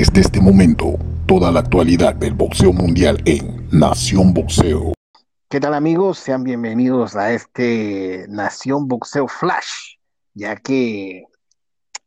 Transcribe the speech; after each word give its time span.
Desde 0.00 0.22
este 0.22 0.40
momento, 0.40 0.98
toda 1.26 1.52
la 1.52 1.60
actualidad 1.60 2.14
del 2.14 2.32
boxeo 2.32 2.72
mundial 2.72 3.20
en 3.26 3.68
Nación 3.70 4.32
Boxeo. 4.32 4.94
¿Qué 5.50 5.60
tal 5.60 5.74
amigos? 5.74 6.18
Sean 6.18 6.42
bienvenidos 6.42 7.16
a 7.16 7.34
este 7.34 8.24
Nación 8.30 8.88
Boxeo 8.88 9.28
Flash, 9.28 9.98
ya 10.32 10.56
que 10.56 11.24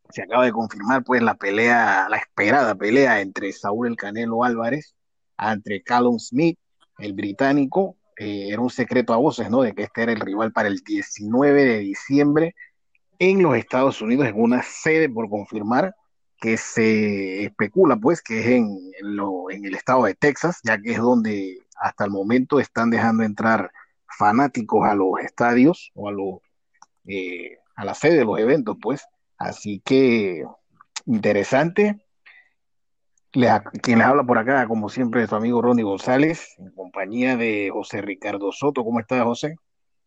se 0.10 0.24
acaba 0.24 0.44
de 0.46 0.52
confirmar 0.52 1.04
pues 1.04 1.22
la 1.22 1.36
pelea, 1.36 2.08
la 2.10 2.18
esperada 2.18 2.74
pelea 2.74 3.22
entre 3.22 3.52
Saúl 3.52 3.90
El 3.90 3.96
Canelo 3.96 4.44
Álvarez 4.44 4.96
entre 5.38 5.84
Callum 5.84 6.18
Smith, 6.18 6.58
el 6.98 7.14
británico. 7.14 7.96
Eh, 8.18 8.48
era 8.50 8.60
un 8.60 8.72
secreto 8.72 9.14
a 9.14 9.18
voces, 9.18 9.52
¿no? 9.52 9.62
De 9.62 9.76
que 9.76 9.84
este 9.84 10.02
era 10.02 10.14
el 10.14 10.20
rival 10.20 10.52
para 10.52 10.68
el 10.68 10.80
19 10.80 11.64
de 11.64 11.78
diciembre 11.78 12.56
en 13.20 13.44
los 13.44 13.56
Estados 13.56 14.02
Unidos, 14.02 14.26
en 14.26 14.42
una 14.42 14.64
sede 14.64 15.10
por 15.10 15.30
confirmar 15.30 15.94
que 16.44 16.58
se 16.58 17.46
especula 17.46 17.96
pues 17.96 18.22
que 18.22 18.42
es 18.42 18.48
en, 18.48 18.92
en, 19.00 19.66
el 19.66 19.76
estado 19.76 20.04
de 20.04 20.14
Texas, 20.14 20.60
ya 20.62 20.78
que 20.78 20.92
es 20.92 20.98
donde 20.98 21.60
hasta 21.78 22.04
el 22.04 22.12
momento 22.12 22.60
están 22.60 22.90
dejando 22.90 23.24
entrar 23.24 23.72
fanáticos 24.18 24.86
a 24.86 24.94
los 24.94 25.22
estadios 25.22 25.90
o 25.96 26.10
a, 26.10 26.12
los, 26.12 26.42
eh, 27.08 27.60
a 27.78 27.86
la 27.86 27.94
sede 27.94 28.18
de 28.18 28.26
los 28.26 28.40
eventos, 28.40 28.76
pues. 28.82 29.08
Así 29.38 29.82
que 29.86 30.44
interesante. 31.06 32.06
quien 33.32 34.00
les 34.00 34.08
habla 34.08 34.26
por 34.26 34.38
acá, 34.38 34.68
como 34.68 34.90
siempre, 34.90 35.26
su 35.26 35.36
amigo 35.36 35.62
Ronnie 35.62 35.86
González, 35.86 36.56
en 36.58 36.72
compañía 36.72 37.38
de 37.38 37.70
José 37.72 38.02
Ricardo 38.02 38.52
Soto. 38.52 38.84
¿Cómo 38.84 39.00
estás, 39.00 39.24
José? 39.24 39.56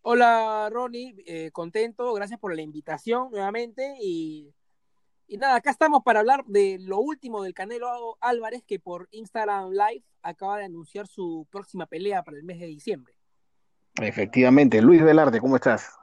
Hola, 0.02 0.68
Ronnie. 0.70 1.14
Eh, 1.26 1.50
contento. 1.50 2.12
Gracias 2.12 2.38
por 2.38 2.54
la 2.54 2.60
invitación 2.60 3.30
nuevamente. 3.30 3.94
Y 4.02 4.52
y 5.28 5.38
nada, 5.38 5.56
acá 5.56 5.70
estamos 5.70 6.02
para 6.04 6.20
hablar 6.20 6.44
de 6.46 6.78
lo 6.80 6.98
último 6.98 7.42
del 7.42 7.54
Canelo 7.54 8.16
Álvarez, 8.20 8.62
que 8.66 8.78
por 8.78 9.08
Instagram 9.10 9.70
Live 9.70 10.04
acaba 10.22 10.58
de 10.58 10.64
anunciar 10.64 11.06
su 11.06 11.46
próxima 11.50 11.86
pelea 11.86 12.22
para 12.22 12.36
el 12.36 12.44
mes 12.44 12.60
de 12.60 12.66
diciembre. 12.66 13.14
Efectivamente. 14.00 14.80
Luis 14.82 15.02
Velarde, 15.02 15.40
¿cómo 15.40 15.56
estás? 15.56 15.96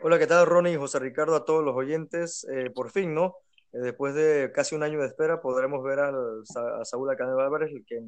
Hola, 0.00 0.18
¿qué 0.18 0.26
tal, 0.26 0.46
Ronnie 0.46 0.74
y 0.74 0.76
José 0.76 0.98
Ricardo? 0.98 1.34
A 1.34 1.44
todos 1.44 1.64
los 1.64 1.74
oyentes. 1.74 2.46
Eh, 2.50 2.70
por 2.70 2.90
fin, 2.90 3.14
¿no? 3.14 3.36
Eh, 3.72 3.78
después 3.78 4.14
de 4.14 4.52
casi 4.54 4.74
un 4.74 4.82
año 4.82 5.00
de 5.00 5.06
espera, 5.06 5.40
podremos 5.40 5.82
ver 5.82 5.98
al, 5.98 6.42
a 6.80 6.84
Saúl 6.84 7.16
Canelo 7.16 7.40
Álvarez, 7.40 7.70
el 7.72 7.84
que 7.84 8.00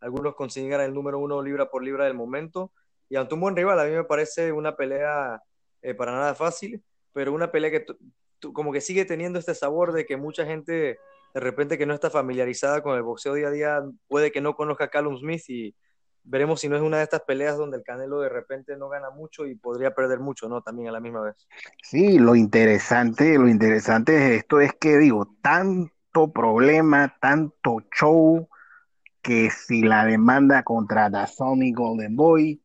algunos 0.00 0.34
consideran 0.34 0.86
el 0.86 0.94
número 0.94 1.18
uno 1.18 1.42
libra 1.42 1.70
por 1.70 1.84
libra 1.84 2.06
del 2.06 2.14
momento. 2.14 2.72
Y 3.08 3.16
ante 3.16 3.34
un 3.34 3.40
buen 3.40 3.56
rival, 3.56 3.78
a 3.78 3.84
mí 3.84 3.90
me 3.90 4.04
parece 4.04 4.52
una 4.52 4.74
pelea 4.74 5.40
eh, 5.82 5.94
para 5.94 6.12
nada 6.12 6.34
fácil, 6.34 6.82
pero 7.12 7.32
una 7.32 7.52
pelea 7.52 7.70
que 7.70 7.86
como 8.52 8.72
que 8.72 8.80
sigue 8.80 9.04
teniendo 9.04 9.38
este 9.38 9.54
sabor 9.54 9.92
de 9.92 10.06
que 10.06 10.16
mucha 10.16 10.44
gente 10.44 10.98
de 11.34 11.40
repente 11.40 11.78
que 11.78 11.86
no 11.86 11.94
está 11.94 12.10
familiarizada 12.10 12.82
con 12.82 12.96
el 12.96 13.02
boxeo 13.02 13.34
día 13.34 13.48
a 13.48 13.50
día 13.50 13.82
puede 14.08 14.30
que 14.30 14.40
no 14.40 14.54
conozca 14.54 14.84
a 14.84 14.88
Callum 14.88 15.18
Smith 15.18 15.42
y 15.48 15.74
veremos 16.24 16.60
si 16.60 16.68
no 16.68 16.76
es 16.76 16.82
una 16.82 16.98
de 16.98 17.04
estas 17.04 17.22
peleas 17.22 17.56
donde 17.56 17.76
el 17.76 17.82
Canelo 17.82 18.20
de 18.20 18.28
repente 18.28 18.76
no 18.76 18.88
gana 18.88 19.10
mucho 19.10 19.46
y 19.46 19.54
podría 19.54 19.94
perder 19.94 20.20
mucho, 20.20 20.48
¿no? 20.48 20.62
También 20.62 20.88
a 20.88 20.92
la 20.92 21.00
misma 21.00 21.20
vez. 21.20 21.46
Sí, 21.82 22.18
lo 22.18 22.34
interesante, 22.34 23.38
lo 23.38 23.48
interesante 23.48 24.12
de 24.12 24.36
esto 24.36 24.60
es 24.60 24.72
que 24.74 24.96
digo, 24.98 25.36
tanto 25.42 26.32
problema, 26.32 27.16
tanto 27.20 27.82
show, 27.94 28.48
que 29.22 29.50
si 29.50 29.82
la 29.82 30.04
demanda 30.04 30.62
contra 30.62 31.10
Dazón 31.10 31.62
y 31.62 31.72
Golden 31.72 32.16
Boy, 32.16 32.62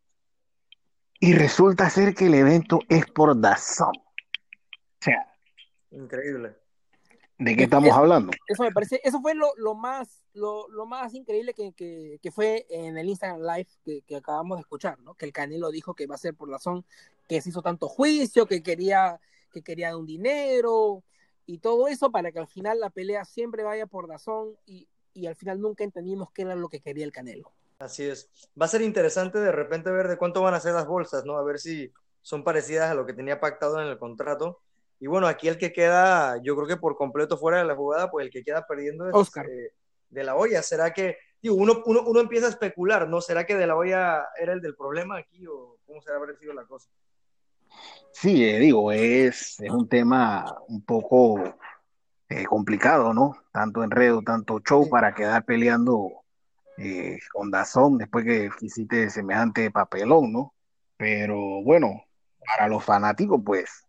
y 1.21 1.33
resulta 1.33 1.89
ser 1.89 2.15
que 2.15 2.27
el 2.27 2.33
evento 2.33 2.79
es 2.87 3.05
por 3.07 3.39
Dazón. 3.39 3.95
O 3.97 5.01
sea, 5.01 5.28
Increíble. 5.91 6.55
¿De 7.39 7.55
qué 7.55 7.63
estamos 7.63 7.91
hablando? 7.91 8.31
Eso 8.47 8.63
me 8.63 8.71
parece, 8.71 8.99
eso 9.01 9.21
fue 9.21 9.33
lo, 9.33 9.73
más, 9.73 10.25
lo, 10.33 10.67
más 10.85 11.13
increíble 11.13 11.53
que, 11.53 12.31
fue 12.33 12.65
en 12.69 12.97
el 12.97 13.07
Instagram 13.07 13.41
Live 13.41 14.03
que, 14.05 14.15
acabamos 14.17 14.57
de 14.57 14.61
escuchar, 14.61 14.99
¿no? 14.99 15.15
Que 15.15 15.25
el 15.25 15.31
Canelo 15.31 15.71
dijo 15.71 15.93
que 15.93 16.05
va 16.05 16.15
a 16.15 16.17
ser 16.17 16.35
por 16.35 16.49
razón 16.49 16.85
que 17.29 17.39
se 17.41 17.49
hizo 17.49 17.61
tanto 17.61 17.87
juicio, 17.87 18.45
que 18.45 18.61
quería, 18.61 19.21
que 19.53 19.61
quería 19.61 19.95
un 19.95 20.05
dinero 20.05 21.01
y 21.45 21.59
todo 21.59 21.87
eso 21.87 22.11
para 22.11 22.33
que 22.33 22.39
al 22.39 22.47
final 22.47 22.81
la 22.81 22.89
pelea 22.89 23.23
siempre 23.23 23.63
vaya 23.63 23.87
por 23.87 24.09
razón 24.09 24.57
y, 24.65 24.89
y 25.13 25.27
al 25.27 25.35
final 25.35 25.61
nunca 25.61 25.85
entendimos 25.85 26.31
qué 26.31 26.41
era 26.41 26.55
lo 26.55 26.67
que 26.67 26.81
quería 26.81 27.05
el 27.05 27.13
Canelo. 27.13 27.53
Así 27.79 28.03
es. 28.03 28.29
Va 28.61 28.65
a 28.65 28.69
ser 28.69 28.81
interesante 28.81 29.39
de 29.39 29.53
repente 29.53 29.89
ver 29.91 30.09
de 30.09 30.17
cuánto 30.17 30.41
van 30.41 30.55
a 30.55 30.59
ser 30.59 30.73
las 30.73 30.87
bolsas, 30.87 31.23
¿no? 31.23 31.37
A 31.37 31.43
ver 31.43 31.57
si 31.57 31.93
son 32.21 32.43
parecidas 32.43 32.91
a 32.91 32.95
lo 32.95 33.05
que 33.05 33.13
tenía 33.13 33.39
pactado 33.39 33.81
en 33.81 33.87
el 33.87 33.97
contrato 33.97 34.61
y 34.99 35.07
bueno, 35.07 35.27
aquí 35.27 35.47
el 35.47 35.57
que 35.57 35.71
queda, 35.71 36.41
yo 36.43 36.55
creo 36.55 36.67
que 36.67 36.75
por 36.75 36.97
completo 36.97 37.37
fuera 37.37 37.59
de 37.59 37.63
la 37.63 37.75
jugada, 37.75 38.11
pues 38.11 38.25
el 38.25 38.31
que 38.31 38.43
queda 38.43 38.67
perdiendo 38.67 39.07
es 39.07 39.15
Oscar. 39.15 39.45
Eh, 39.45 39.71
de 40.09 40.23
la 40.23 40.35
olla. 40.35 40.61
¿Será 40.61 40.91
que, 40.91 41.17
digo, 41.41 41.55
uno, 41.55 41.81
uno, 41.85 42.03
uno, 42.05 42.19
empieza 42.19 42.47
a 42.47 42.49
especular, 42.49 43.07
¿no? 43.07 43.21
¿Será 43.21 43.45
que 43.45 43.55
de 43.55 43.65
la 43.65 43.77
olla 43.77 44.25
era 44.37 44.51
el 44.51 44.61
del 44.61 44.75
problema 44.75 45.17
aquí 45.17 45.47
o 45.47 45.77
cómo 45.85 46.01
será 46.01 46.17
haber 46.17 46.37
sido 46.37 46.53
la 46.53 46.65
cosa? 46.65 46.89
Sí, 48.11 48.43
eh, 48.43 48.59
digo, 48.59 48.91
es, 48.91 49.59
es, 49.61 49.71
un 49.71 49.87
tema 49.87 50.57
un 50.67 50.83
poco 50.83 51.55
eh, 52.27 52.43
complicado, 52.45 53.13
¿no? 53.13 53.37
Tanto 53.53 53.83
enredo, 53.83 54.21
tanto 54.21 54.59
show 54.59 54.89
para 54.89 55.15
quedar 55.15 55.45
peleando 55.45 56.11
con 57.33 57.51
Dazón 57.51 57.97
después 57.97 58.23
que 58.23 58.49
hiciste 58.61 59.09
semejante 59.09 59.69
papelón, 59.69 60.31
¿no? 60.31 60.53
Pero 60.95 61.61
bueno, 61.61 62.05
para 62.45 62.69
los 62.69 62.85
fanáticos, 62.85 63.41
pues 63.45 63.88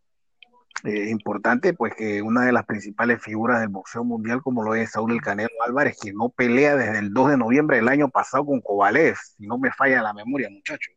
eh, 0.84 1.10
importante, 1.10 1.74
pues 1.74 1.94
que 1.94 2.22
una 2.22 2.44
de 2.44 2.52
las 2.52 2.64
principales 2.64 3.22
figuras 3.22 3.60
del 3.60 3.68
boxeo 3.68 4.04
mundial, 4.04 4.42
como 4.42 4.62
lo 4.62 4.74
es 4.74 4.92
Saúl 4.92 5.12
El 5.12 5.20
Canelo 5.20 5.50
Álvarez, 5.64 5.98
que 6.00 6.12
no 6.12 6.30
pelea 6.30 6.76
desde 6.76 6.98
el 6.98 7.12
2 7.12 7.30
de 7.30 7.36
noviembre 7.36 7.76
del 7.76 7.88
año 7.88 8.08
pasado 8.08 8.46
con 8.46 8.60
Kovalev, 8.60 9.16
si 9.16 9.46
no 9.46 9.58
me 9.58 9.70
falla 9.72 10.02
la 10.02 10.12
memoria, 10.12 10.48
muchachos. 10.50 10.94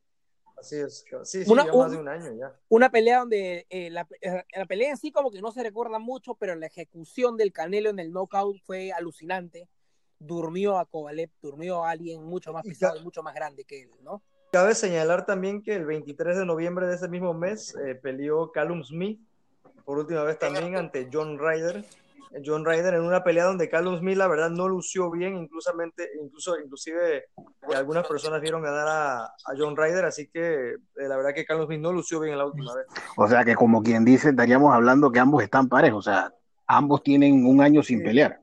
Así 0.57 0.77
es, 0.77 1.03
sí, 1.23 1.43
sí, 1.43 1.51
una, 1.51 1.65
más 1.65 1.91
de 1.91 1.97
un 1.97 2.07
año 2.07 2.33
ya. 2.39 2.55
Una 2.69 2.89
pelea 2.89 3.19
donde 3.19 3.65
eh, 3.69 3.89
la, 3.89 4.07
eh, 4.21 4.43
la, 4.55 4.65
pelea 4.65 4.91
en 4.91 4.97
sí 4.97 5.11
como 5.11 5.29
que 5.29 5.41
no 5.41 5.51
se 5.51 5.61
recuerda 5.61 5.99
mucho, 5.99 6.35
pero 6.35 6.55
la 6.55 6.67
ejecución 6.67 7.35
del 7.35 7.51
Canelo 7.51 7.89
en 7.89 7.99
el 7.99 8.13
knockout 8.13 8.57
fue 8.63 8.93
alucinante. 8.93 9.67
Durmió 10.19 10.77
a 10.77 10.85
Kovalev, 10.85 11.29
durmió 11.41 11.83
a 11.83 11.91
alguien 11.91 12.23
mucho 12.23 12.53
más 12.53 12.63
pesado 12.63 12.97
y 12.97 13.03
mucho 13.03 13.21
más 13.21 13.35
grande 13.35 13.65
que 13.65 13.81
él, 13.81 13.89
¿no? 14.01 14.23
Cabe 14.53 14.73
señalar 14.73 15.25
también 15.25 15.61
que 15.61 15.75
el 15.75 15.85
23 15.85 16.37
de 16.37 16.45
noviembre 16.45 16.87
de 16.87 16.95
ese 16.95 17.09
mismo 17.09 17.33
mes 17.33 17.75
peleó 18.01 18.51
Callum 18.51 18.83
Smith 18.83 19.19
por 19.85 19.97
última 19.97 20.23
vez 20.23 20.39
también 20.39 20.75
ante 20.75 21.09
John 21.11 21.37
Ryder. 21.37 21.85
John 22.43 22.65
Ryder 22.65 22.95
en 22.95 23.01
una 23.01 23.23
pelea 23.23 23.45
donde 23.45 23.69
Carlos 23.69 23.99
Smith 23.99 24.17
la 24.17 24.27
verdad 24.27 24.49
no 24.49 24.67
lució 24.67 25.11
bien, 25.11 25.37
inclusamente, 25.37 26.09
incluso 26.19 26.59
inclusive 26.59 27.17
eh, 27.17 27.23
algunas 27.75 28.07
personas 28.07 28.41
vieron 28.41 28.63
ganar 28.63 28.87
a, 28.87 29.33
John 29.55 29.77
Ryder, 29.77 30.05
así 30.05 30.27
que 30.27 30.71
eh, 30.71 30.77
la 30.95 31.15
verdad 31.15 31.33
que 31.35 31.45
Carlos 31.45 31.67
Smith 31.67 31.79
no 31.79 31.91
lució 31.91 32.19
bien 32.19 32.33
en 32.33 32.39
la 32.39 32.45
última 32.45 32.73
vez. 32.73 32.87
O 33.17 33.27
sea 33.27 33.43
que 33.45 33.53
como 33.53 33.83
quien 33.83 34.03
dice, 34.03 34.29
estaríamos 34.29 34.73
hablando 34.73 35.11
que 35.11 35.19
ambos 35.19 35.43
están 35.43 35.69
parejos, 35.69 36.07
o 36.07 36.11
sea, 36.11 36.33
ambos 36.65 37.03
tienen 37.03 37.45
un 37.45 37.61
año 37.61 37.83
sin 37.83 38.01
pelear. 38.01 38.39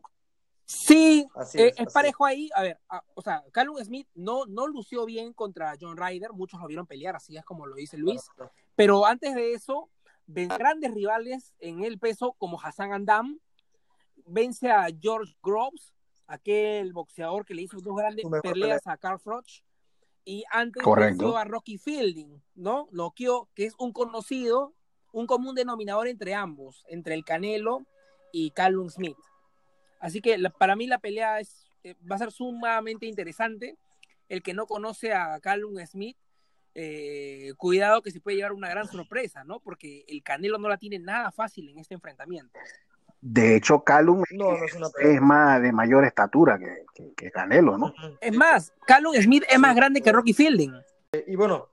Sí, 0.72 1.26
eh, 1.54 1.72
es, 1.76 1.92
parejo 1.92 2.24
ahí. 2.24 2.48
A 2.54 2.62
ver, 2.62 2.78
o 3.14 3.22
sea, 3.22 3.42
Callum 3.50 3.76
Smith 3.78 4.06
no, 4.14 4.46
no 4.46 4.68
lució 4.68 5.04
bien 5.04 5.32
contra 5.32 5.74
John 5.80 5.96
Ryder, 5.96 6.32
muchos 6.32 6.60
lo 6.60 6.68
vieron 6.68 6.86
pelear, 6.86 7.16
así 7.16 7.36
es 7.36 7.44
como 7.44 7.66
lo 7.66 7.75
dice 7.75 7.98
Luis. 7.98 8.22
Pero 8.76 9.04
antes 9.04 9.34
de 9.34 9.52
eso, 9.52 9.90
vence 10.32 10.56
grandes 10.56 10.93
rivales 10.94 11.55
en 11.59 11.85
el 11.85 11.99
peso 11.99 12.32
como 12.38 12.61
Hassan 12.61 12.93
Andam, 12.93 13.38
vence 14.27 14.71
a 14.71 14.88
George 15.00 15.35
Groves, 15.43 15.93
aquel 16.27 16.93
boxeador 16.93 17.44
que 17.44 17.55
le 17.55 17.62
hizo 17.62 17.81
dos 17.81 17.97
grandes 17.97 18.25
peleas 18.43 18.87
a 18.87 18.97
Carl 18.97 19.19
Froch, 19.19 19.62
y 20.25 20.44
antes 20.50 20.82
venció 20.97 21.37
a 21.37 21.44
Rocky 21.44 21.79
Fielding, 21.79 22.43
¿no? 22.55 22.88
Noqueó, 22.93 23.49
que 23.55 23.67
es 23.67 23.75
un 23.79 23.93
conocido, 23.93 24.75
un 25.12 25.27
común 25.27 25.55
denominador 25.55 26.06
entre 26.06 26.35
ambos, 26.35 26.85
entre 26.88 27.15
el 27.15 27.25
Canelo 27.25 27.85
y 28.32 28.50
Callum 28.53 28.91
Smith. 28.91 29.17
Así 29.99 30.21
que 30.21 30.38
para 30.59 30.77
mí 30.77 30.87
la 30.87 30.99
pelea 30.99 31.41
es, 31.41 31.67
eh, 31.82 31.94
va 32.11 32.17
a 32.17 32.21
ser 32.21 32.32
sumamente 32.32 33.06
interesante. 33.06 33.77
El 34.29 34.43
que 34.43 34.55
no 34.55 34.67
conoce 34.67 35.12
a 35.12 35.41
Callum 35.41 35.85
Smith 35.87 36.17
eh, 36.75 37.52
cuidado 37.56 38.02
que 38.02 38.11
se 38.11 38.20
puede 38.20 38.37
llevar 38.37 38.52
una 38.52 38.69
gran 38.69 38.87
sorpresa, 38.87 39.44
¿no? 39.44 39.61
Porque 39.61 40.05
el 40.08 40.22
Canelo 40.22 40.58
no 40.58 40.69
la 40.69 40.78
tiene 40.78 40.99
nada 40.99 41.32
fácil 41.32 41.69
en 41.69 41.78
este 41.78 41.94
enfrentamiento. 41.94 42.58
De 43.20 43.56
hecho, 43.56 43.82
Calum 43.84 44.22
es, 44.99 45.20
más 45.20 45.61
de 45.61 45.72
mayor 45.72 46.05
estatura 46.05 46.58
que, 47.17 47.31
Canelo, 47.31 47.76
¿no? 47.76 47.93
Es 48.20 48.34
más, 48.34 48.72
Calum 48.87 49.14
Smith 49.17 49.44
es 49.49 49.58
más 49.58 49.76
grande 49.76 50.00
que 50.00 50.12
Rocky 50.12 50.32
Fielding. 50.32 50.72
Y 51.26 51.37
bueno, 51.37 51.69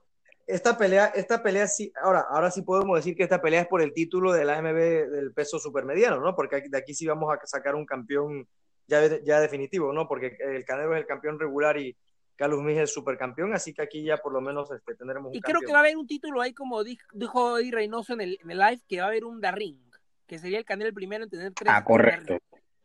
esta 0.46 0.78
pelea, 0.78 1.08
esta 1.08 1.42
pelea 1.44 1.68
sí, 1.68 1.94
ahora, 2.02 2.26
ahora 2.30 2.52
sí 2.52 2.64
podemos 2.64 2.98
decir 2.98 3.16
que 3.16 3.24
esta 3.24 3.42
pelea 3.42 3.62
es 3.62 3.68
por 3.68 3.82
el 3.82 3.94
título 3.94 4.34
de 4.34 4.44
la 4.44 4.58
AMB 4.58 4.76
del 4.76 5.32
peso 5.34 5.60
supermediano, 5.60 6.20
¿no? 6.20 6.36
Porque 6.36 6.64
de 6.68 6.78
aquí 6.78 6.94
sí 6.94 7.06
vamos 7.06 7.34
a 7.34 7.46
sacar 7.46 7.76
un 7.76 7.86
campeón 7.86 8.48
ya, 8.88 9.22
ya 9.24 9.40
definitivo, 9.40 9.94
¿no? 9.94 10.08
Porque 10.08 10.38
el 10.40 10.66
Canelo 10.66 10.96
es 10.96 11.02
el 11.02 11.08
campeón 11.08 11.40
regular 11.40 11.78
y, 11.78 11.96
Carlos 12.38 12.60
Smith 12.60 12.78
es 12.78 12.94
supercampeón, 12.94 13.54
así 13.54 13.74
que 13.74 13.82
aquí 13.82 14.04
ya 14.04 14.18
por 14.18 14.32
lo 14.32 14.40
menos 14.40 14.72
este, 14.72 14.96
tendremos 14.96 15.32
un 15.32 15.36
Y 15.36 15.42
creo 15.42 15.60
que 15.60 15.72
va 15.72 15.80
a 15.80 15.82
haber 15.82 15.98
un 15.98 16.08
título 16.08 16.42
ahí, 16.42 16.54
como 16.54 16.84
dijo 16.84 17.58
Eddie 17.58 17.72
Reynoso 17.72 18.14
en 18.14 18.22
el, 18.22 18.40
en 18.42 18.52
el 18.52 18.58
live, 18.60 18.82
que 18.88 19.00
va 19.00 19.06
a 19.06 19.08
haber 19.08 19.26
un 19.26 19.42
Darring, 19.42 19.92
que 20.28 20.40
sería 20.40 20.60
el 20.60 20.66
canal 20.66 20.94
primero 20.94 21.24
en 21.24 21.30
tener 21.30 21.54
tres. 21.54 21.74
Ah, 21.76 21.84
correcto. 21.84 22.38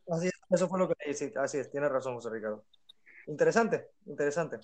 Así 0.08 0.28
es, 0.28 0.34
eso 0.50 0.68
fue 0.68 0.78
lo 0.78 0.88
que 0.88 1.14
sí, 1.14 1.32
así 1.36 1.58
es, 1.58 1.70
tiene 1.70 1.88
razón 1.88 2.14
José 2.14 2.30
Ricardo. 2.30 2.64
Interesante, 3.26 3.90
interesante. 4.06 4.58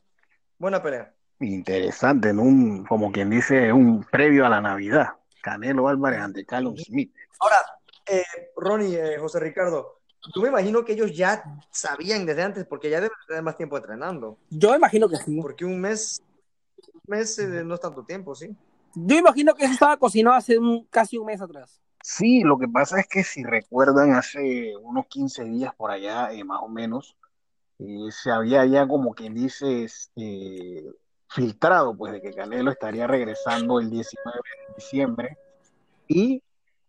Buena 0.58 0.82
pelea. 0.82 1.14
Interesante, 1.40 2.30
en 2.30 2.40
un, 2.40 2.84
como 2.84 3.12
quien 3.12 3.30
dice, 3.30 3.72
un 3.72 4.02
previo 4.04 4.46
a 4.46 4.48
la 4.48 4.60
Navidad. 4.60 5.10
Canelo 5.40 5.86
Álvarez 5.86 6.20
ante 6.20 6.44
Callum 6.44 6.76
Smith. 6.76 7.14
Ahora, 7.38 7.56
eh, 8.10 8.24
Ronnie, 8.56 8.96
eh, 8.96 9.18
José 9.18 9.38
Ricardo, 9.38 9.97
yo 10.34 10.42
me 10.42 10.48
imagino 10.48 10.84
que 10.84 10.92
ellos 10.92 11.16
ya 11.16 11.42
sabían 11.70 12.26
desde 12.26 12.42
antes, 12.42 12.66
porque 12.66 12.90
ya 12.90 13.00
deben 13.00 13.16
tener 13.26 13.42
más 13.42 13.56
tiempo 13.56 13.76
entrenando. 13.76 14.38
Yo 14.50 14.74
imagino 14.74 15.08
que 15.08 15.16
sí. 15.16 15.40
Porque 15.40 15.64
un 15.64 15.80
mes, 15.80 16.22
un 16.92 17.00
mes 17.06 17.38
eh, 17.38 17.64
no 17.64 17.74
es 17.74 17.80
tanto 17.80 18.04
tiempo, 18.04 18.34
¿sí? 18.34 18.54
Yo 18.94 19.16
imagino 19.16 19.54
que 19.54 19.64
eso 19.64 19.74
estaba 19.74 19.96
cocinado 19.96 20.36
hace 20.36 20.58
un, 20.58 20.84
casi 20.86 21.18
un 21.18 21.26
mes 21.26 21.40
atrás. 21.40 21.80
Sí, 22.02 22.42
lo 22.42 22.58
que 22.58 22.68
pasa 22.68 23.00
es 23.00 23.06
que 23.06 23.22
si 23.22 23.44
recuerdan, 23.44 24.12
hace 24.12 24.76
unos 24.76 25.06
15 25.06 25.44
días 25.44 25.74
por 25.74 25.90
allá, 25.90 26.30
más 26.44 26.60
o 26.62 26.68
menos, 26.68 27.16
se 28.10 28.30
había 28.30 28.64
ya 28.66 28.86
como 28.86 29.14
quien 29.14 29.34
dice, 29.34 29.84
este, 29.84 30.84
filtrado, 31.28 31.96
pues, 31.96 32.12
de 32.12 32.20
que 32.20 32.32
Canelo 32.32 32.70
estaría 32.70 33.06
regresando 33.06 33.78
el 33.78 33.90
19 33.90 34.40
de 34.68 34.74
diciembre. 34.74 35.38
Y, 36.08 36.42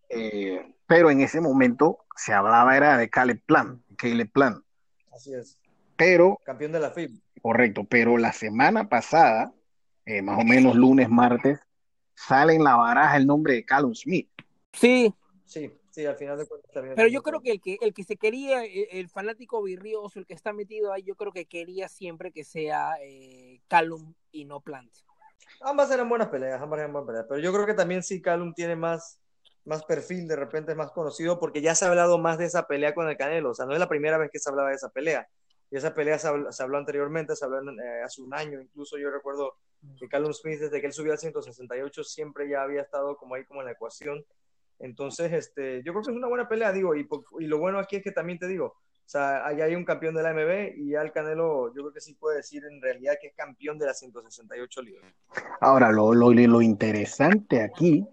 eh, 0.09 0.73
pero 0.89 1.11
en 1.11 1.21
ese 1.21 1.39
momento 1.39 1.99
se 2.15 2.33
hablaba 2.33 2.75
era 2.75 2.97
de 2.97 3.11
Caleb 3.11 3.39
Plan, 3.45 3.83
Caleb 3.95 4.31
Plan. 4.31 4.63
Así 5.13 5.35
es. 5.35 5.59
Pero. 5.95 6.39
Campeón 6.43 6.71
de 6.71 6.79
la 6.79 6.89
FIB. 6.89 7.11
Correcto, 7.43 7.83
pero 7.87 8.17
la 8.17 8.33
semana 8.33 8.89
pasada, 8.89 9.53
eh, 10.05 10.23
más 10.23 10.39
o 10.39 10.43
menos 10.43 10.75
lunes, 10.75 11.07
martes, 11.07 11.59
sale 12.15 12.55
en 12.55 12.63
la 12.63 12.75
baraja 12.75 13.17
el 13.17 13.27
nombre 13.27 13.53
de 13.53 13.65
Callum 13.65 13.93
Smith. 13.93 14.29
Sí. 14.73 15.13
Sí, 15.45 15.71
sí, 15.91 16.07
al 16.07 16.15
final 16.15 16.39
de 16.39 16.47
cuentas 16.47 16.71
también. 16.71 16.95
Pero 16.95 17.07
yo 17.07 17.21
creo 17.21 17.39
que 17.39 17.51
el 17.51 17.61
que, 17.61 17.77
el 17.81 17.93
que 17.93 18.03
se 18.03 18.17
quería, 18.17 18.63
el, 18.65 19.09
fanático 19.09 19.61
virrioso, 19.61 20.17
el 20.17 20.25
que 20.25 20.33
está 20.33 20.53
metido 20.53 20.91
ahí, 20.91 21.03
yo 21.03 21.15
creo 21.15 21.31
que 21.31 21.45
quería 21.45 21.87
siempre 21.87 22.31
que 22.31 22.43
sea 22.43 22.95
eh, 23.03 23.61
Callum 23.67 24.15
y 24.31 24.45
no 24.45 24.59
Plant. 24.59 24.91
Ambas 25.61 25.91
eran 25.91 26.09
buenas 26.09 26.29
peleas, 26.29 26.59
ambas 26.59 26.79
eran 26.79 26.93
buenas 26.93 27.07
peleas. 27.07 27.25
Pero 27.29 27.41
yo 27.41 27.53
creo 27.53 27.67
que 27.67 27.75
también 27.75 28.01
sí 28.01 28.21
Callum 28.23 28.55
tiene 28.55 28.75
más, 28.75 29.19
más 29.69 29.85
perfil, 29.85 30.27
de 30.27 30.35
repente 30.35 30.71
es 30.71 30.77
más 30.77 30.91
conocido, 30.91 31.39
porque 31.39 31.61
ya 31.61 31.75
se 31.75 31.85
ha 31.85 31.89
hablado 31.89 32.17
más 32.17 32.37
de 32.37 32.45
esa 32.45 32.67
pelea 32.67 32.93
con 32.93 33.07
el 33.07 33.15
Canelo. 33.15 33.51
O 33.51 33.53
sea, 33.53 33.65
no 33.65 33.73
es 33.73 33.79
la 33.79 33.87
primera 33.87 34.17
vez 34.17 34.29
que 34.31 34.39
se 34.39 34.49
hablaba 34.49 34.69
de 34.69 34.75
esa 34.75 34.89
pelea. 34.89 35.29
Y 35.71 35.77
esa 35.77 35.93
pelea 35.93 36.17
se 36.17 36.27
habló, 36.27 36.77
anteriormente, 36.77 37.35
se 37.35 37.45
habló 37.45 37.59
eh, 37.71 38.01
hace 38.03 38.21
un 38.21 38.33
año. 38.33 38.59
Incluso 38.59 38.97
yo 38.97 39.11
recuerdo 39.11 39.55
que 39.99 40.09
Callum 40.09 40.33
Smith, 40.33 40.59
desde 40.59 40.81
que 40.81 40.87
él 40.87 40.93
subió 40.93 41.11
al 41.11 41.19
168, 41.19 42.03
siempre 42.03 42.49
ya 42.49 42.63
había 42.63 42.81
estado 42.81 43.15
como 43.15 43.35
ahí 43.35 43.45
como 43.45 43.61
en 43.61 43.67
la 43.67 43.73
ecuación. 43.73 44.25
Entonces, 44.79 45.31
este, 45.31 45.83
yo 45.83 45.93
creo 45.93 46.03
que 46.03 46.11
es 46.11 46.17
una 46.17 46.27
buena 46.27 46.49
pelea, 46.49 46.71
digo, 46.71 46.95
y, 46.95 47.07
lo 47.39 47.59
bueno 47.59 47.77
aquí 47.77 47.97
es 47.97 48.03
que 48.03 48.11
también 48.11 48.39
te 48.39 48.47
digo, 48.47 48.65
o 48.65 49.11
sea, 49.11 49.45
allá 49.45 49.65
hay 49.65 49.75
un 49.75 49.85
campeón 49.85 50.15
de 50.15 50.23
la 50.23 50.33
MB 50.33 50.77
y 50.77 50.91
ya 50.91 51.01
el 51.01 51.11
Canelo, 51.11 51.67
yo 51.75 51.81
creo 51.81 51.93
que 51.93 51.99
sí 51.99 52.13
puede 52.13 52.37
decir 52.37 52.63
en 52.65 52.81
realidad 52.81 53.15
que 53.21 53.27
es 53.27 53.35
campeón 53.35 53.77
de 53.77 53.87
las 53.87 53.99
168 53.99 54.81
libras. 54.81 55.13
Ahora, 55.59 55.91
lo, 55.91 56.13
lo, 56.13 56.31
lo 56.31 56.61
interesante 56.61 57.61
aquí 57.61 58.07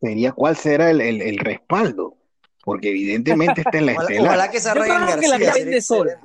sería 0.00 0.32
cuál 0.32 0.56
será 0.56 0.90
el, 0.90 1.00
el, 1.00 1.38
respaldo, 1.38 2.16
porque 2.64 2.90
evidentemente 2.90 3.62
está 3.62 3.78
en 3.78 3.86
la 3.86 3.92
estelar. 4.00 4.26
Ojalá 4.26 4.50
que 4.50 4.60
sea 4.60 4.74
Ryan 4.74 5.06
García. 5.06 6.20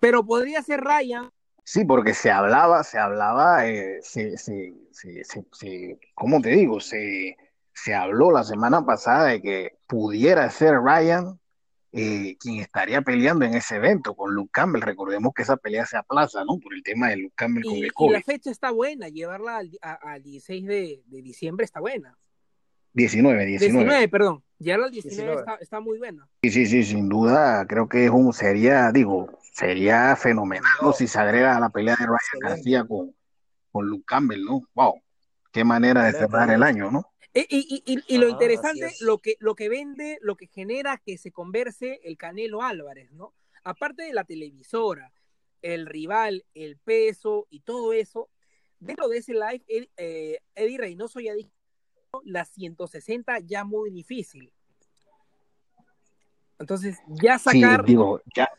pero 0.00 0.24
podría 0.24 0.62
ser 0.62 0.80
Ryan. 0.80 1.30
Sí, 1.64 1.84
porque 1.84 2.14
se 2.14 2.30
hablaba, 2.30 2.82
se 2.82 2.98
hablaba, 2.98 3.66
eh, 3.66 3.98
se, 4.02 4.38
se, 4.38 4.72
se, 4.92 5.98
¿cómo 6.14 6.40
te 6.40 6.50
digo? 6.50 6.80
Se, 6.80 7.36
se 7.74 7.94
habló 7.94 8.30
la 8.30 8.42
semana 8.42 8.84
pasada 8.86 9.26
de 9.26 9.42
que 9.42 9.78
pudiera 9.86 10.48
ser 10.50 10.80
Ryan 10.80 11.38
eh, 11.90 12.36
quien 12.38 12.60
estaría 12.60 13.00
peleando 13.00 13.46
en 13.46 13.54
ese 13.54 13.76
evento 13.76 14.14
con 14.14 14.34
Luke 14.34 14.50
Campbell. 14.52 14.82
Recordemos 14.82 15.32
que 15.34 15.42
esa 15.42 15.56
pelea 15.56 15.86
se 15.86 15.96
aplaza, 15.96 16.44
¿no? 16.44 16.58
Por 16.58 16.74
el 16.74 16.82
tema 16.82 17.08
de 17.08 17.16
Luke 17.16 17.34
Campbell 17.34 17.64
con 17.64 17.76
el 17.76 17.92
COVID. 17.92 18.10
Y 18.10 18.12
la 18.12 18.22
fecha 18.22 18.50
está 18.50 18.70
buena, 18.70 19.08
llevarla 19.08 19.62
al, 19.80 20.22
16 20.22 20.66
de, 20.66 21.02
diciembre 21.06 21.64
está 21.64 21.80
buena. 21.80 22.16
19, 22.94 23.46
19. 23.46 23.84
19, 23.84 24.08
perdón. 24.08 24.42
Llevarla 24.58 24.86
al 24.86 24.92
19, 24.92 25.44
Está, 25.60 25.80
muy 25.80 25.98
buena. 25.98 26.28
Sí, 26.42 26.50
sí, 26.50 26.66
sí, 26.66 26.82
sin 26.82 27.08
duda, 27.08 27.64
creo 27.66 27.88
que 27.88 28.06
es 28.06 28.10
un, 28.10 28.32
sería, 28.32 28.90
digo, 28.90 29.38
sería 29.52 30.16
fenomenal 30.16 30.72
si 30.96 31.06
se 31.06 31.18
agrega 31.18 31.56
a 31.56 31.60
la 31.60 31.70
pelea 31.70 31.96
de 31.96 32.06
Ryan 32.06 32.40
García 32.40 32.84
con, 32.84 33.14
con 33.70 33.86
Luke 33.86 34.04
Campbell, 34.04 34.44
¿no? 34.44 34.68
Wow, 34.74 35.00
qué 35.52 35.62
manera 35.62 36.04
de 36.04 36.12
cerrar 36.12 36.50
el 36.50 36.64
año, 36.64 36.90
¿no? 36.90 37.12
Eh, 37.34 37.46
y, 37.50 38.18
lo 38.18 38.26
ah, 38.26 38.30
interesante, 38.30 38.92
lo 39.00 39.18
que, 39.18 39.36
lo 39.38 39.54
que 39.54 39.68
vende, 39.68 40.18
lo 40.22 40.36
que 40.36 40.48
genera 40.48 41.00
que 41.04 41.18
se 41.18 41.30
converse 41.30 42.00
el 42.02 42.16
Canelo 42.16 42.62
Álvarez, 42.62 43.12
¿no? 43.12 43.34
Aparte 43.62 44.02
de 44.02 44.12
la 44.12 44.24
televisora, 44.24 45.12
el 45.62 45.86
rival, 45.86 46.44
el 46.54 46.78
peso 46.78 47.46
y 47.50 47.60
todo 47.60 47.92
eso, 47.92 48.28
dentro 48.80 49.08
de 49.08 49.18
ese 49.18 49.34
live, 49.34 49.62
eh, 49.96 50.38
Eddie 50.54 50.78
Reynoso 50.78 51.20
ya 51.20 51.34
dijo, 51.34 51.52
la 52.24 52.44
160 52.44 53.38
ya 53.40 53.64
muy 53.64 53.90
difícil. 53.90 54.52
Entonces, 56.58 56.98
ya 57.08 57.38
sacar, 57.38 57.84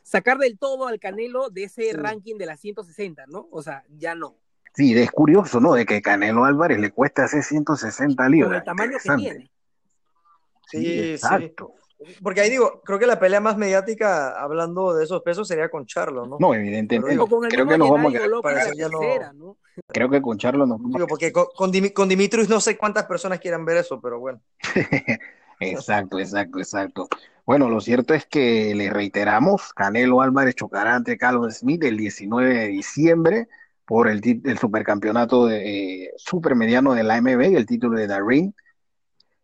sacar 0.04 0.38
del 0.38 0.58
todo 0.58 0.88
al 0.88 1.00
Canelo 1.00 1.50
de 1.50 1.64
ese 1.66 1.92
ranking 1.94 2.38
de 2.38 2.46
la 2.46 2.56
160, 2.56 3.26
¿no? 3.28 3.50
O 3.52 3.62
sea, 3.62 3.84
ya 3.90 4.16
no. 4.16 4.38
Sí, 4.74 4.98
es 4.98 5.12
curioso, 5.12 5.60
¿no? 5.60 5.74
De 5.74 5.86
que 5.86 6.02
Canelo 6.02 6.46
Álvarez 6.46 6.80
le 6.80 6.92
cuesta 6.92 7.26
hacer 7.26 7.44
160 7.44 8.30
libras. 8.30 8.50
Con 8.50 8.56
el 8.56 8.64
tamaño 8.64 8.98
que 9.04 9.16
tiene. 9.18 9.52
Sí, 10.68 11.12
exacto. 11.12 11.74
Porque 12.24 12.42
ahí 12.42 12.50
digo, 12.50 12.82
creo 12.86 12.98
que 12.98 13.06
la 13.06 13.20
pelea 13.20 13.42
más 13.42 13.58
mediática 13.58 14.32
hablando 14.42 14.94
de 14.94 15.04
esos 15.04 15.22
pesos 15.22 15.48
sería 15.48 15.70
con 15.70 15.86
Charlo, 15.86 16.26
¿no? 16.26 16.38
No, 16.40 16.54
evidentemente. 16.54 17.18
creo 17.50 17.68
que 17.68 17.78
nos 17.78 17.90
vamos 17.90 18.16
a 18.16 18.18
quedar. 18.72 19.36
no... 19.36 19.58
Creo 19.88 20.10
que 20.10 20.22
con 20.22 20.38
Charlo 20.38 20.66
nos 20.66 20.78
vamos 20.78 20.94
digo, 20.94 21.08
porque 21.08 21.32
con, 21.32 21.48
con, 21.56 22.10
Dimitrius 22.10 22.50
no 22.50 22.60
sé 22.60 22.78
cuántas 22.78 23.06
personas 23.06 23.40
quieran 23.40 23.66
ver 23.66 23.78
eso, 23.78 24.00
pero 24.02 24.20
bueno. 24.20 24.42
exacto, 25.60 26.20
exacto, 26.20 26.60
exacto. 26.60 27.08
Bueno, 27.46 27.70
lo 27.70 27.82
cierto 27.82 28.14
es 28.14 28.26
que 28.26 28.74
le 28.76 28.90
reiteramos, 28.90 29.74
Canelo 29.74 30.22
Álvarez 30.22 30.56
chocará 30.56 30.96
ante 30.96 31.18
Carlos 31.18 31.58
Smith 31.58 31.84
el 31.84 31.98
19 31.98 32.54
de 32.54 32.68
diciembre 32.68 33.48
por 33.86 34.08
el, 34.08 34.22
el 34.46 34.58
supercampeonato 34.60 35.48
de, 35.48 36.04
eh, 36.04 36.12
supermediano 36.16 36.94
de 36.94 37.04
la 37.04 37.16
AMB 37.16 37.42
y 37.42 37.56
el 37.56 37.66
título 37.66 37.98
de 37.98 38.08
Darin. 38.08 38.54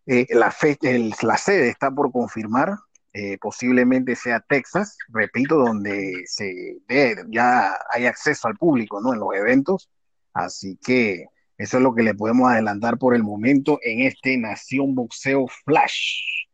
Eh, 0.08 0.28
la, 0.30 0.54
la 1.22 1.38
sede 1.38 1.70
está 1.70 1.92
por 1.92 2.12
confirmar, 2.12 2.76
eh, 3.14 3.38
posiblemente 3.40 4.16
sea 4.16 4.42
Texas, 4.42 4.98
repito, 5.08 5.56
donde 5.56 6.24
se 6.26 6.78
ya 7.30 7.78
hay 7.92 8.06
acceso 8.06 8.48
al 8.48 8.56
público 8.56 9.02
¿no? 9.02 9.14
en 9.14 9.20
los 9.20 9.34
eventos. 9.34 9.90
Así 10.34 10.78
que 10.84 11.28
eso 11.58 11.78
es 11.78 11.84
lo 11.84 11.96
que 11.96 12.04
le 12.04 12.14
podemos 12.14 12.52
adelantar 12.52 12.98
por 12.98 13.16
el 13.16 13.24
momento 13.24 13.80
en 13.84 14.02
este 14.02 14.38
Nación 14.38 14.96
Boxeo 14.96 15.48
Flash. 15.64 16.46